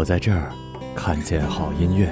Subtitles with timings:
[0.00, 0.50] 我在这儿
[0.96, 2.10] 看见好音乐。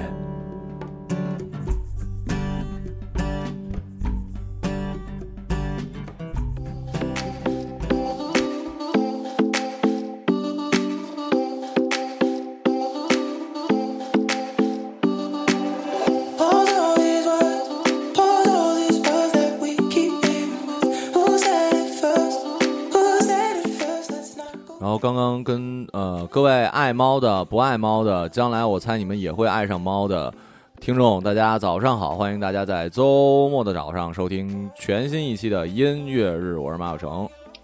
[25.99, 30.33] 呃，各位爱猫的、不爱猫的，将来我猜你们也会爱上猫的。
[30.79, 37.09] 听众，大家早上好，欢迎大家在周末的早上收听全新一期的音乐日，我是马小成，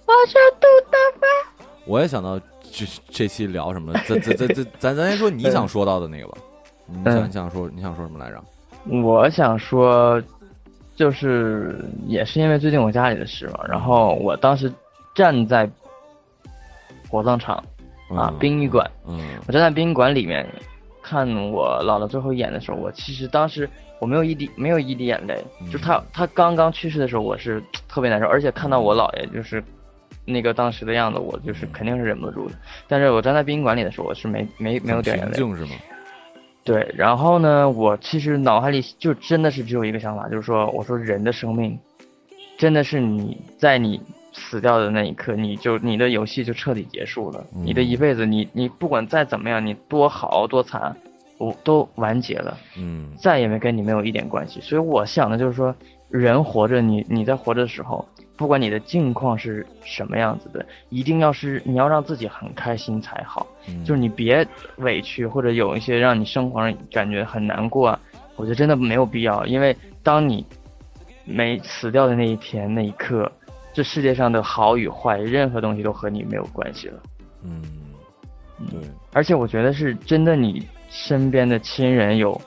[0.05, 2.37] 我是杜发，我也想到
[2.73, 6.37] 这这期聊什么，咱咱咱咱咱先说你想说到的那个吧，
[6.87, 8.43] 你想你想说你想说什么来着？
[9.01, 10.21] 我想说，
[10.93, 14.69] 就是也是因为最近我家里的事嘛，然后我当时
[15.15, 15.69] 站在
[17.09, 17.63] 火葬场。
[18.09, 20.45] 啊，殡仪馆，嗯，我站在殡仪馆里面，
[21.01, 23.67] 看我姥姥最后一眼的时候，我其实当时
[23.99, 25.35] 我没有一滴，没有一滴眼泪。
[25.71, 29.63] 就他他刚刚去世的时候，我是特别难受，而且看到我姥爷就是，
[30.23, 32.55] 那个当时的样子，我就是肯定是忍不住的。
[32.87, 35.71] 但是我站在殡仪馆里的时候，我是没没没有掉眼泪，静是吗？
[36.63, 41.77] 对，然后呢，我其实脑海里就真的是只有一个想法，就是说，我说人的生命，
[42.57, 43.99] 真的是你在你。
[44.35, 47.45] 死掉的那一刻，你就你的游戏就彻底结束了。
[47.51, 50.95] 你的一辈子，你你不管再怎么样，你多好多惨，
[51.37, 52.57] 我都完结了。
[52.77, 54.59] 嗯，再也没跟你没有一点关系。
[54.61, 55.73] 所以我想的就是说，
[56.09, 63.47] 人活着，你你在活着的时候，不管你的境况是什么样子的，一定要是你要让自己很开心才好。
[63.85, 64.45] 就是你别
[64.77, 67.97] 委屈或者有一些让你生活上感觉很难过，
[68.35, 69.45] 我觉得真的没有必要。
[69.45, 70.45] 因为当你
[71.23, 73.31] 没死掉的那一天那一刻。
[73.75, 76.99] 这世界上的好与坏，任何东西都和你没有关系了。
[77.43, 77.61] 嗯
[78.71, 78.79] 对。
[79.11, 82.39] 而且我觉得是真的，你身边的亲人有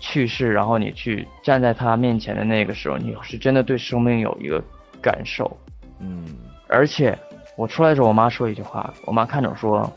[0.00, 4.60] 去世，然后你去站在他面前的那个时候，你是真的对生命有一个
[5.00, 5.56] 感受。
[6.00, 6.24] 嗯，
[6.66, 7.16] 而且
[7.56, 9.88] 我出来的时候，我妈说一句话，我妈看着我说：“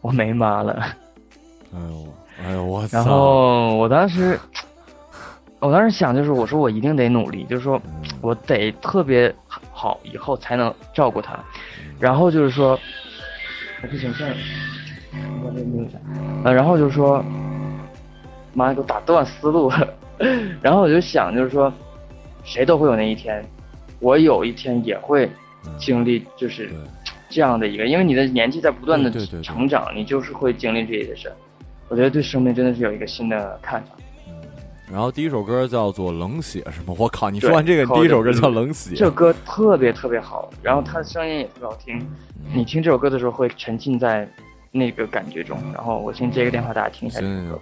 [0.00, 0.80] 我没妈了。”
[1.76, 2.08] 哎呦
[2.44, 2.86] 哎呦我。
[2.90, 4.40] 然后我当时，
[5.58, 7.78] 我当时想就是我说我一定得努力，就是说
[8.22, 9.30] 我得特别。
[9.80, 11.34] 好以后才能照顾他，
[11.98, 12.78] 然后就是说，
[13.82, 14.32] 我不行事儿，
[15.42, 15.88] 我这没有
[16.44, 17.24] 呃，然后就是说，
[18.52, 19.72] 妈给我打断思路。
[20.60, 21.72] 然后我就想，就是说，
[22.44, 23.42] 谁都会有那一天，
[24.00, 25.26] 我有一天也会
[25.78, 26.70] 经历，就是
[27.30, 29.10] 这样的一个，因为你的年纪在不断的
[29.42, 31.32] 成长，你就是会经历这些事。
[31.88, 33.92] 我觉得对生命真的是有一个新的看法。
[34.90, 36.94] 然后第一首歌叫做《冷血》，是吗？
[36.98, 38.94] 我靠，你说完这个，第一首歌叫《冷血》。
[38.98, 42.04] 这歌特别特别好，然后他的声音也特别好听。
[42.52, 44.28] 你听这首歌的时候会沉浸在
[44.72, 45.56] 那个感觉中。
[45.72, 47.58] 然后我先接个电话，大家听一下这歌。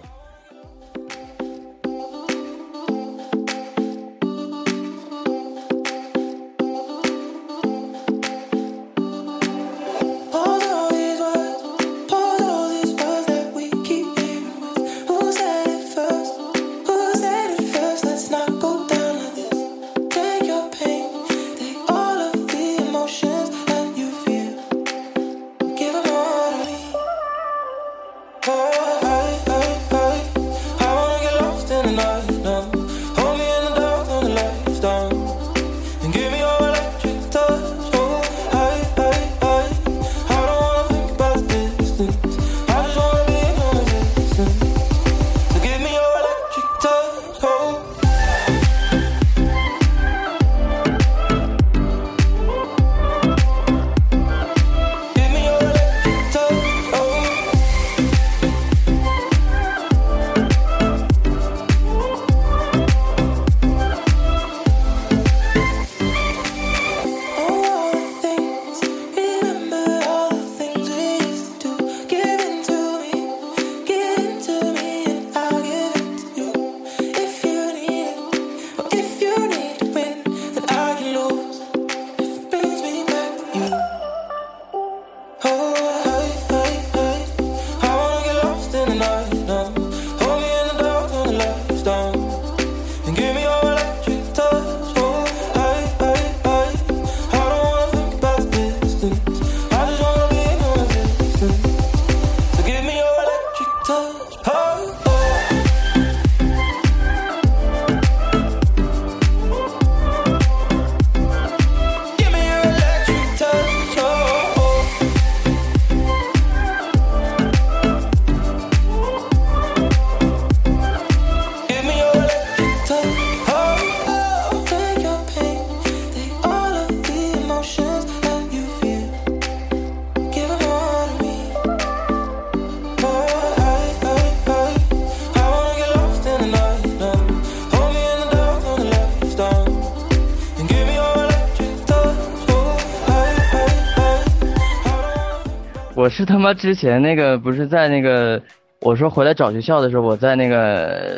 [146.19, 148.41] 是他妈之前那个不是在那个
[148.81, 151.17] 我说回来找学校的时候，我在那个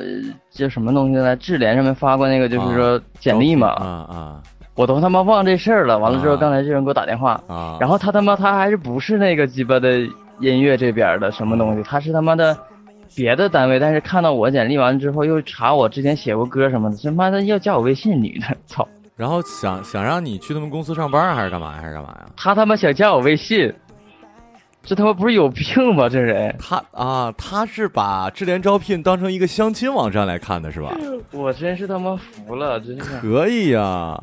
[0.52, 4.44] 叫什么东西来智联上面发过那个就是说简历嘛啊啊，
[4.76, 5.98] 我都他妈忘这事儿了。
[5.98, 10.02] 完了之后，刚才这人给我打电话啊，然后他他妈他还是不是那个鸡巴的
[10.40, 11.82] 音乐这边的什么东西？
[11.82, 12.56] 他是他妈的
[13.16, 18.88] 别的单位，但是看到我简历完之后又查我之前写过歌什么的，他妈的要加我微信，女的操！
[19.16, 22.26] 然后想想让你去他们公司上班还是干嘛还是干嘛呀？
[22.36, 23.72] 他他妈想加我微信。
[24.84, 26.10] 这他妈不是有病吗？
[26.10, 30.96] 这人他啊，他是把智联招聘当成一个相亲网站来看的，是吧？
[31.32, 34.20] 我真是他妈服了，真是可以呀！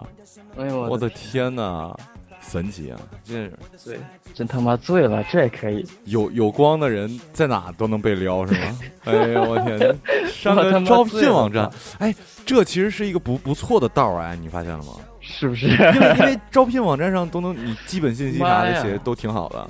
[0.56, 1.94] 哎呦，我的天哪，
[2.40, 2.99] 神奇啊！
[3.25, 3.96] 这醉
[4.34, 8.78] 真他妈醉了，这也可以有有光的人在哪都能被撩是吗？
[9.06, 9.96] 哎呦，我天，
[10.26, 11.70] 上个招聘网站，
[12.00, 12.12] 哎，
[12.44, 14.93] 这其实是一个不不错的道儿哎，你发现了吗？
[15.20, 15.69] 是不是？
[15.69, 19.66] 因为因为招聘网站上都能你基本信息啥这些都挺好的。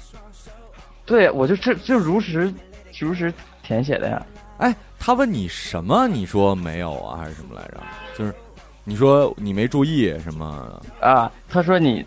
[1.08, 2.52] 对，我就这就如实
[3.00, 3.32] 如实
[3.62, 4.26] 填写的呀。
[4.58, 6.06] 哎，他问你什么？
[6.06, 7.80] 你说没有啊，还是什么来着？
[8.16, 8.34] 就是
[8.84, 10.78] 你说你没注意什么？
[11.00, 12.04] 啊，他说你，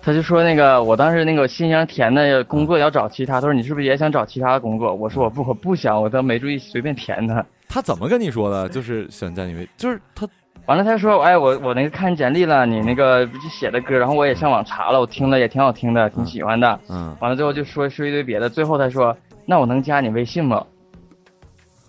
[0.00, 4.94] 他就说那个我当时那个信息填的工作要找其他，他说你是不是也想找其他的工作？
[4.94, 7.44] 我说我不，我不想，我都没注意，随便填的。
[7.68, 8.66] 他怎么跟你说的？
[8.70, 10.26] 就是想加你微，就是他。
[10.64, 19.16] 完了，他说：“哎，我我那个看简历了，你那个写的歌，然后我也上网查了，我听了也挺好听的，挺喜欢的。”嗯，完了之后就说说一堆别的，最后他说
[19.46, 20.64] ：“那我能加你微信吗？”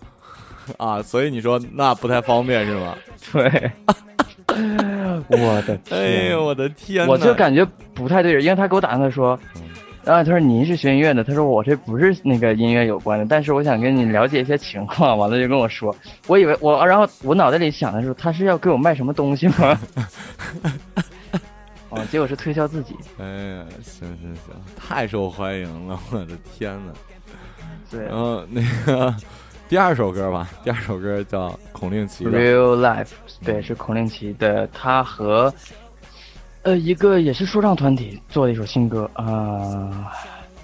[0.77, 2.95] 啊，所以你说那不太方便是吗？
[3.31, 3.71] 对，
[5.31, 7.65] 我的天，哎呦我的天，我就感觉
[7.95, 9.39] 不太对，因为他给我打电话说。
[10.07, 15.93] 然后他说您是学音乐的，他说我这不是那个音乐有关的，但是我想跟你了解一些情况，完了就跟我说，
[16.27, 19.77] 我以为我，然后我脑袋里想的是他是要给我卖什么东西吗？
[21.91, 22.95] 哦，结果是推销自己。
[23.19, 26.93] 哎呀，行行行，太受欢迎了，我的天呐。
[27.91, 28.05] 对。
[28.05, 29.13] 然后那个
[29.67, 33.03] 第二首歌吧，第二首歌叫孔令奇的《Real Life》，
[33.43, 35.53] 对，是孔令奇的，他和。
[36.67, 40.11] 呃，一个也是说唱团体做的一首新歌啊，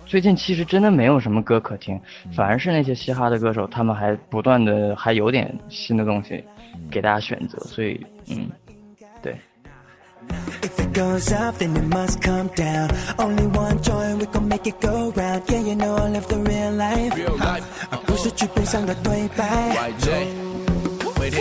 [0.05, 1.98] 最近其实真的没有什么歌可听，
[2.36, 6.43] 反而是那些嘻哈的歌手，他们还不断的还有点新的东西
[6.91, 8.50] 给大家选择，所以嗯，
[9.22, 9.33] 对。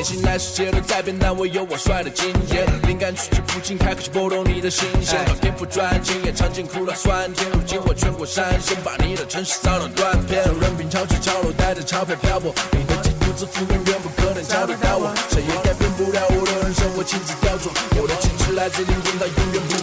[0.00, 2.88] 天来世界都在变，但我有我帅的基因。
[2.88, 5.20] 灵感取之不尽，开口就拨动你的心弦。
[5.26, 10.42] 把天赋转精也尝尽苦辣酸甜，如今我全国山线，把你的城市造到断片。
[10.60, 15.12] 人品潮起潮落带着钞票漂泊，你的嫉妒自负远远不可能找得到我。
[15.28, 17.68] 谁也改变不了我的人生，我亲自雕琢。
[18.00, 19.81] 我的气质来自灵魂，它永远不。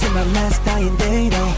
[0.00, 1.52] to my last dying day though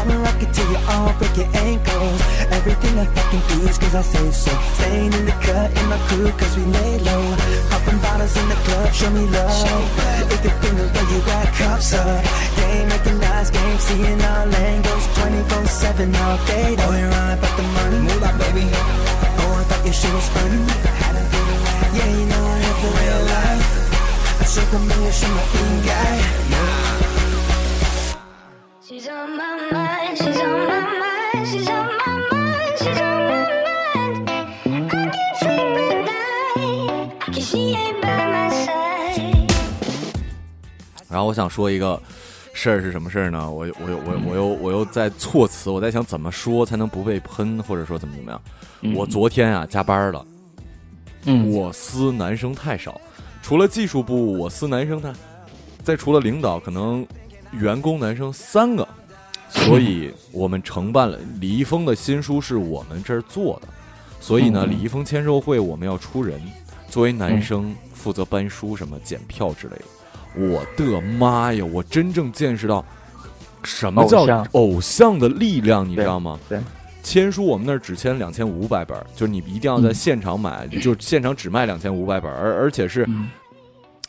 [0.00, 2.20] I'ma rock it till you all break your ankles
[2.56, 6.00] Everything I fucking do is cause I say so Staying in the cut in my
[6.08, 7.24] crew cause we lay low
[7.70, 9.56] Popping bottles in the club, show me love
[10.30, 12.24] With the finger where you got cups up
[12.56, 15.04] Game nice game seeing all angles
[15.52, 19.84] 24-7 all day though Oh, you're about the money, move out baby Oh, I thought
[19.84, 20.60] your shit was funny
[21.98, 23.68] Yeah, you know I have the real life
[24.40, 26.81] I shook a million, shook my guy
[41.24, 42.00] 我想说一个
[42.54, 43.50] 事儿是什么事儿呢？
[43.50, 48.42] 我我我我又我又在措辞，我在想怎么说才能不被喷，或者说怎么怎么样。
[48.94, 50.24] 我昨天啊加班了。
[51.48, 53.00] 我司男生太少，
[53.42, 55.14] 除了技术部，我司男生他，
[55.84, 57.06] 再除了领导，可能
[57.52, 58.86] 员工男生三个，
[59.48, 63.68] 所以我们承办了李易峰的新书是我们这儿做的，
[64.18, 66.42] 所以呢，李易峰签售会我们要出人，
[66.88, 69.84] 作为男生负责搬书、什么检票之类的。
[70.34, 71.64] 我的妈呀！
[71.64, 72.84] 我真正见识到
[73.64, 76.38] 什么叫偶像的力量，你知道吗？
[76.48, 76.58] 对，
[77.02, 83.06] 签书我们那儿只签两千五百本，就是你一定要在现场买，就现场只卖两千五百本，而而且是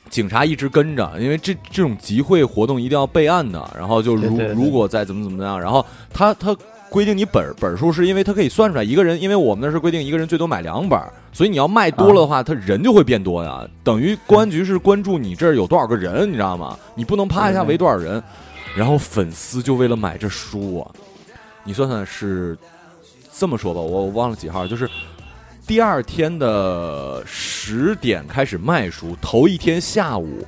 [0.10, 3.70] 警察一直跟着，因为这这种集会活动一定要备案的。
[3.78, 6.56] 然后就如如果再怎么怎么样，然后他他。
[6.94, 10.96] 规定你本本书是因为他可以算出来一个人，因为我们那是规定一个人最多买两本，
[11.32, 13.68] 所以你要卖多了的话，他人就会变多呀。
[13.84, 16.78] 等于公安局是关注你这儿有多少个人，你知道吗？
[16.94, 18.22] 你不能啪一下围多少人，
[18.78, 20.86] 然后粉丝就为了买这书啊！
[21.64, 22.56] 你算算是
[23.36, 24.88] 这么说吧，我忘了几号，就是
[25.66, 30.46] 第二天的十点开始卖书，头一天下午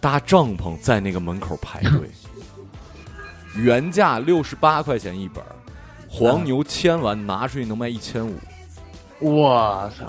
[0.00, 1.92] 搭帐篷在那个门口排队，
[3.54, 5.44] 原价六十八块钱一本。
[6.08, 8.32] 黄牛签完拿出去能卖一千五，
[9.20, 10.04] 我操，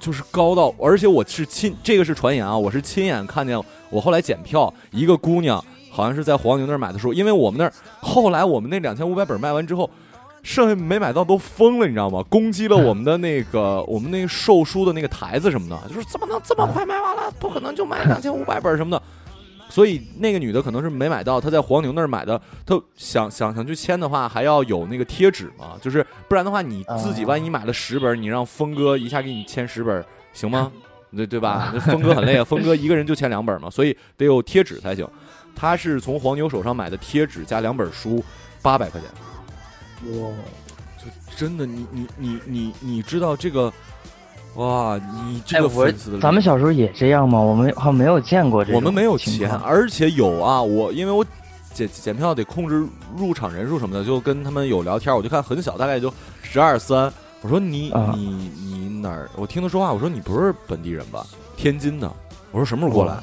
[0.00, 3.58] 就是高到，而且我是亲，这个是传言啊，我是亲眼看见，
[3.88, 9.88] 我后来检票，一个姑娘好像是在黄牛那儿买的书，因为我们那儿后来我们那两千五百本卖完之后，
[10.42, 12.22] 剩下没买到都疯了，你知道吗？
[12.28, 17.32] 攻击了我们的那个 我们那售书的那个台子什么的，就是怎么能这么快卖完了？
[17.38, 19.00] 不可能就卖 两千五百本什么的。
[19.74, 22.40] 所以那个女的可能是没买到，她在黄牛那儿买的。
[22.64, 30.02] 她想想想去签的话，还要有那个贴纸嘛，就是不然的话，你自己万一买了十本，你让峰哥一下给你签十本
[30.32, 30.70] 行吗？
[31.16, 31.74] 对对吧？
[31.86, 35.04] 峰哥很累啊， 峰哥一个人就签两本嘛，所以得有贴纸才行。
[35.56, 38.22] 他是从黄牛手上买的贴纸加两本书，
[38.62, 40.14] 八百块钱。
[40.20, 40.28] 哇，
[41.02, 43.72] 就真的你你你你你知道这个。
[44.56, 47.38] 哇，你这个粉丝咱们小时候也这样吗？
[47.40, 48.76] 我们好像没有见过这个。
[48.76, 50.62] 我们没有钱，而且有啊。
[50.62, 51.24] 我因为我
[51.72, 57.12] 检检票得控制入场人数什么的，就跟他们有聊天，我就看很小，大概就十二三。
[57.40, 59.28] 我说你你你哪儿？
[59.36, 61.26] 我听他说话，我说你不是本地人吧？
[61.56, 62.10] 天津的。
[62.52, 63.18] 我说什么时候过来？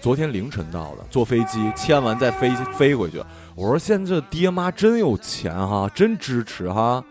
[0.00, 3.22] 昨天凌晨到的，坐飞机签完再飞飞回去。
[3.54, 7.04] 我说现在爹妈真有钱哈，真支持哈。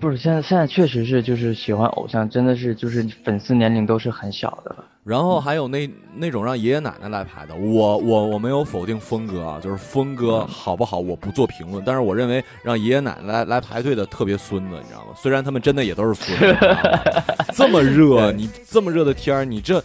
[0.00, 4.74] 不是现在，现在确实是就是喜欢偶像，真的是就是粉丝年龄都是很小的。
[5.04, 11.82] 然后还有那那种让爷爷奶奶来排的，我我我没有否定峰哥啊，就是峰哥好不好，我不做评论。
[11.84, 15.06] 但是我认为让爷爷奶奶来来排队的特别孙子，你知道吗？
[15.16, 16.76] 虽然他们真的也都是孙子。
[17.52, 19.82] 这么热，你这么热的天儿，你这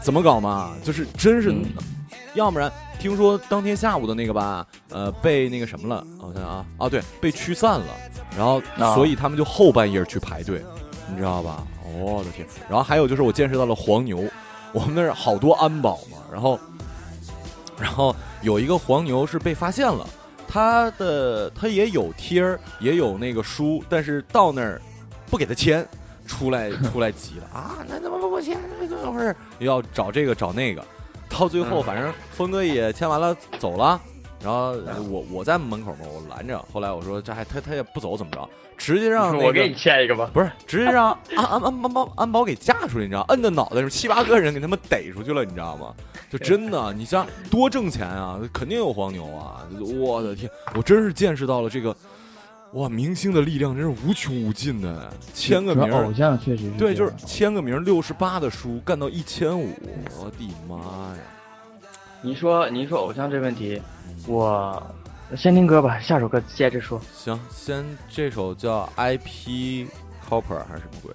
[0.00, 0.74] 怎么搞嘛？
[0.82, 1.54] 就是真是，
[2.34, 2.72] 要不然。
[2.98, 6.04] 听说当天下午的那个吧，呃，被那个什么了？
[6.20, 7.86] 我看啊，啊，对，被驱散了。
[8.36, 8.60] 然后，
[8.94, 10.60] 所以他们就后半夜去排队，
[11.08, 11.64] 你知道吧？
[11.96, 12.46] 我的天！
[12.68, 14.22] 然后还有就是，我见识到了黄牛。
[14.72, 16.60] 我们那儿好多安保嘛，然后，
[17.80, 20.06] 然后有一个黄牛是被发现了，
[20.46, 24.78] 他的他也有贴儿，也有那个书，但是到那儿
[25.30, 25.86] 不给他签，
[26.26, 27.76] 出来出来急了啊！
[27.88, 28.58] 那怎么不给我签？
[29.12, 29.34] 回事？
[29.60, 30.84] 要找这个找那个。
[31.28, 34.00] 到最后，反正峰哥也签完了走了，
[34.42, 34.72] 然后
[35.10, 36.58] 我我在门口嘛，我拦着。
[36.72, 38.48] 后来我说这还他他也不走怎么着？
[38.76, 41.06] 直接让我给你签一个吧，不是直接让
[41.36, 43.24] 安安安安保安保给架出去，你知道？
[43.28, 45.92] 摁着脑袋，七八个人给他们逮出去了，你知道吗？
[46.30, 49.66] 就真的，你像多挣钱啊，肯定有黄牛啊！
[50.00, 51.94] 我的天，我真是见识到了这个。
[52.72, 55.10] 哇，明星的力量真是无穷无尽的！
[55.32, 59.70] 签个名，偶像确实是，对，就是签个名，六十八的书干到一千五，
[60.20, 61.22] 我的妈呀！
[62.20, 63.80] 你说，你说偶像这问题，
[64.26, 64.80] 我
[65.34, 67.00] 先听歌吧，下首歌接着说。
[67.14, 69.86] 行，先这首叫《I P
[70.28, 71.14] Copper》还是什么鬼？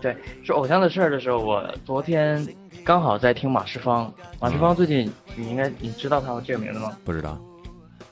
[0.05, 2.47] 对，说偶像的事儿的时候，我昨天
[2.85, 4.13] 刚好在听马世芳。
[4.39, 6.93] 马世芳最近，你应该你知道他这个名字吗？
[7.07, 7.39] 不知道。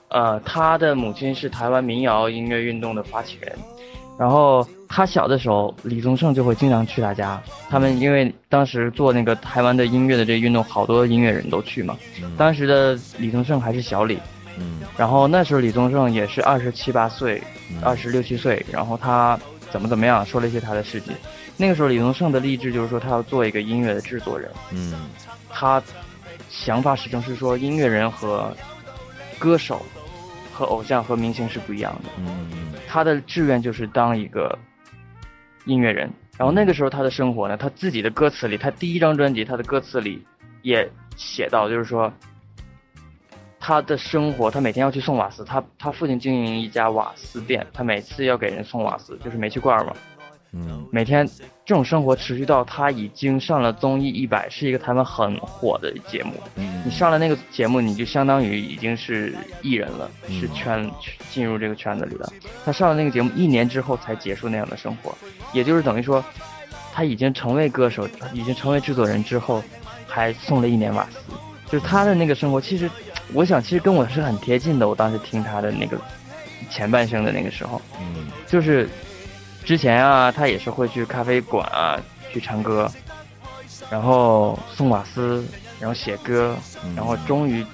[0.08, 3.52] 呃，他的母亲是台湾民谣音乐运动的发起人，
[4.18, 7.38] 然后他小的时候，李宗盛就会经常去他家。
[7.68, 11.94] 他们因为当时做那个台湾的音乐的这运动，好多音乐人都去嘛。
[12.38, 14.18] 当时的李宗盛还是小李，
[14.58, 14.78] 嗯。
[14.96, 17.42] 然后那时候李宗盛也是二十七八岁，
[17.82, 19.38] 二十六七岁，然后他。
[19.72, 21.12] 怎么怎么样说了一些他的事迹，
[21.56, 24.92] 那个时候李宗盛的励志就是说他要做一个音乐的制作人，嗯，
[25.48, 25.82] 他
[26.50, 28.54] 想法始终是说音乐人和
[29.38, 29.80] 歌手
[30.52, 32.50] 和偶像和明星是不一样的，嗯，
[32.86, 34.56] 他的志愿就是当一个
[35.64, 40.22] 音乐人，然后那个时候他的生活呢，他自己的歌词里，他第一张专辑他的歌词里
[40.60, 42.12] 也写到就是说。
[43.62, 45.44] 他的生活，他每天要去送瓦斯。
[45.44, 49.92] 他他父亲经营一家瓦斯店，他每次要给人送瓦斯，就是煤气罐嘛。
[50.90, 51.26] 每天
[51.64, 56.32] 这种生活持续到他已经上了综艺一百，是一个台湾很火的节目。
[56.84, 60.90] 你上了那个节目，你就相当于已经是艺人了，是圈
[61.30, 62.28] 进入这个圈子里了。
[62.66, 65.16] 他上了那个节目一年之后才结束那样的生活，
[65.54, 66.22] 也就是等于说，
[66.92, 69.62] 他已经成为歌手，已经成为制作人之后，
[70.08, 71.18] 还送了一年瓦斯。
[71.70, 72.90] 就是他的那个生活，其实。
[73.34, 74.88] 我想，其实跟我是很贴近的。
[74.88, 75.98] 我当时听他的那个
[76.70, 77.80] 前半生的那个时候，
[78.46, 78.88] 就是
[79.64, 81.98] 之前啊，他也是会去咖啡馆啊
[82.30, 82.90] 去唱歌，
[83.90, 85.44] 然后送瓦斯，
[85.80, 86.54] 然后写歌，
[86.94, 87.64] 然后终于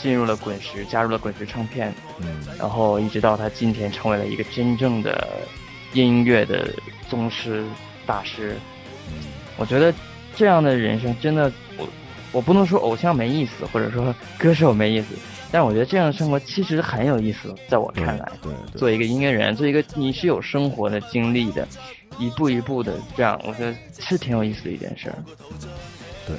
[0.00, 1.92] 进入了滚石，加入了滚石唱片，
[2.58, 5.28] 然后一直到他今天成为了一个真正的
[5.92, 6.70] 音乐的
[7.08, 7.62] 宗师
[8.06, 8.56] 大师。
[9.58, 9.92] 我觉得
[10.34, 11.52] 这样的人生真的。
[12.32, 15.14] 我不能说偶像没意思，或者说歌手没意思，
[15.50, 17.54] 但我觉得这样的生活其实很有意思。
[17.68, 21.68] 在我看来，对，做一个音乐人，做一个你是有生活的经历的，
[22.18, 25.18] 一步一步的这样，我觉得是挺有意思的一件事儿。
[26.26, 26.34] 对。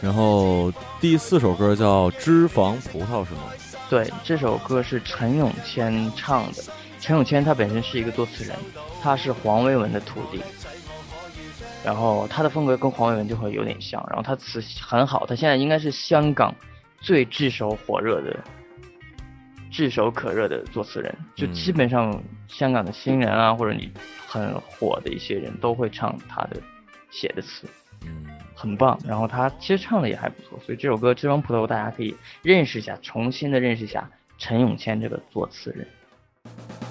[0.00, 3.40] 然后第四首歌叫《脂肪葡萄》，是吗？
[3.90, 6.62] 对，这首歌是陈永谦唱的。
[7.00, 8.54] 陈永谦他本身是一个作词人，
[9.02, 10.40] 他是黄伟文的徒弟。
[11.84, 16.54] 然后他的风格跟黄伟文就会有点像，然后他词很好，他现在应该是香港
[17.00, 18.36] 最炙手火热的、
[19.70, 23.90] 炙手可热的作词人，就基本上香港的新人啊，或者你
[24.26, 26.56] 很火的一些人都会唱他的
[27.10, 27.66] 写的词，
[28.04, 28.98] 嗯，很棒。
[29.06, 36.89] 然后他其实唱的也还不错，所以这首歌《这双葡萄》大家可以认识一下，重新的认识一下陈永谦这个作词人。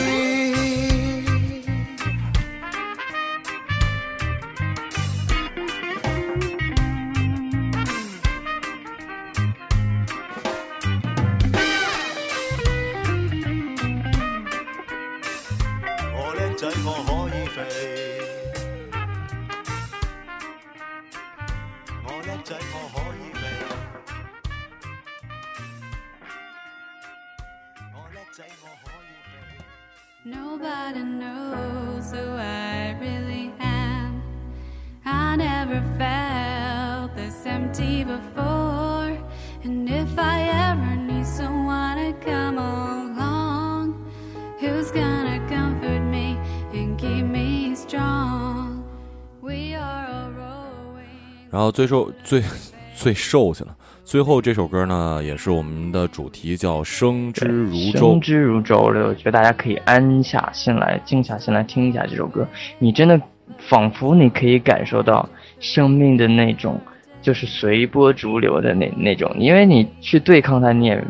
[22.36, 23.42] 我叻仔，我可以飞。
[27.94, 29.32] 我叻仔，我可以飞。
[30.30, 34.20] Nobody knows who I really am.
[35.06, 39.16] I never felt this empty before.
[39.64, 42.85] And if I ever need someone to come along,
[51.57, 52.39] 然后最受最
[52.95, 53.75] 最受去了。
[54.03, 57.99] 最后这首歌呢，也是我们的主题，叫《生之如舟》。
[57.99, 62.47] 生之如舟我觉得大家可以安下心来，静下心来听一下这首歌。
[62.79, 63.19] 你真的
[63.57, 65.27] 仿佛你可以感受到
[65.59, 66.79] 生命的那种，
[67.21, 69.35] 就是随波逐流的那那种。
[69.37, 71.03] 因为你去对抗它，你也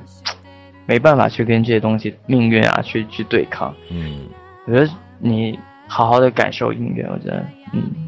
[0.88, 3.72] 没办法去跟这些东西、命运啊去去对抗。
[3.92, 4.22] 嗯，
[4.66, 8.07] 我觉得你好好的感受音乐，我觉得嗯。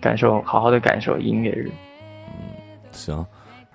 [0.00, 1.68] 感受好好的感受音乐日，
[2.26, 2.34] 嗯，
[2.90, 3.14] 行，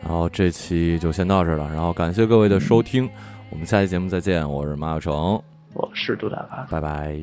[0.01, 3.07] 然后这期就先到这了，然后感谢各位的收听，
[3.51, 5.39] 我们下期节目再见，我是马小成，
[5.75, 7.19] 我是杜大凡，拜拜。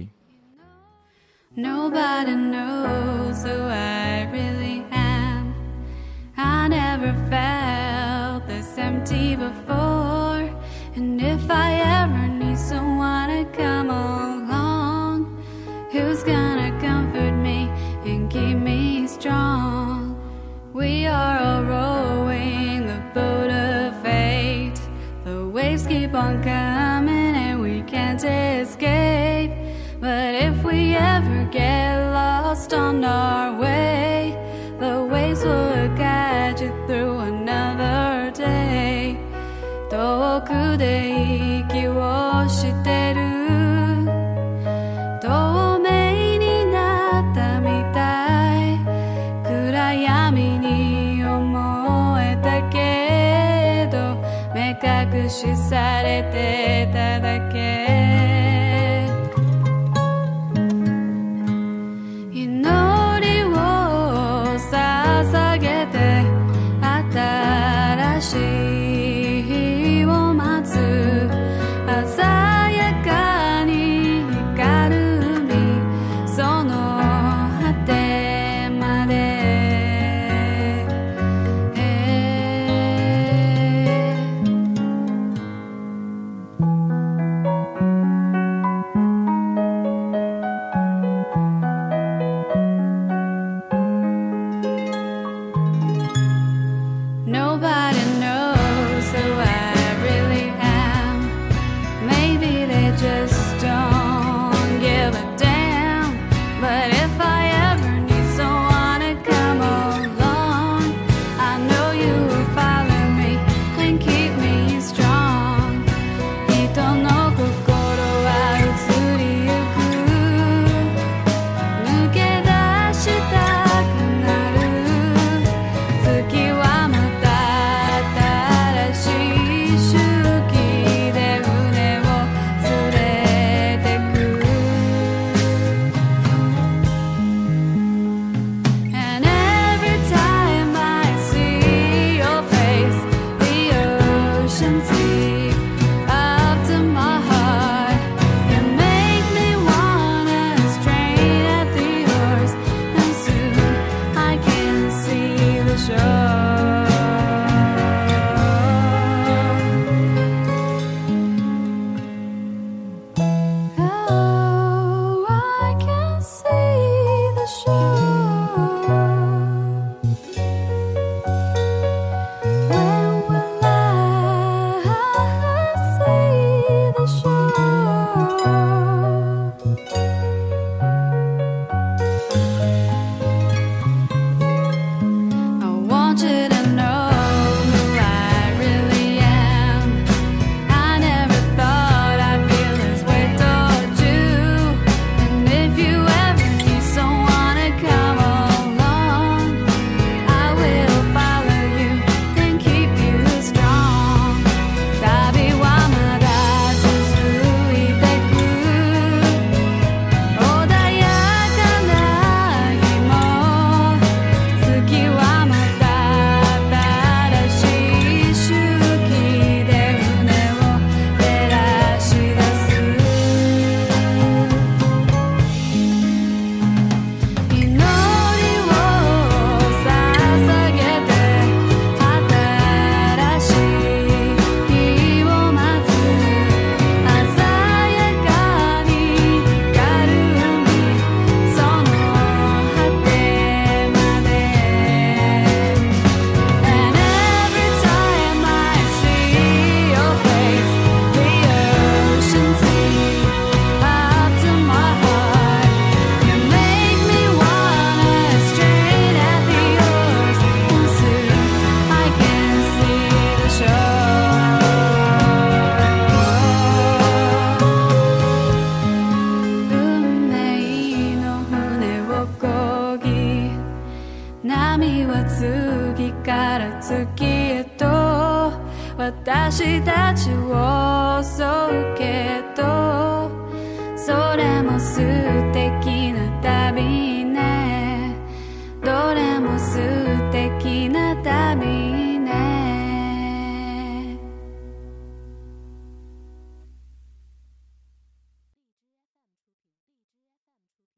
[20.82, 24.80] We are all rowing the boat of fate.
[25.24, 29.52] The waves keep on coming and we can't escape.
[30.00, 34.36] But if we ever get lost on our way,
[34.80, 39.18] the waves will guide you through another day.
[39.90, 43.01] 遠くで息をして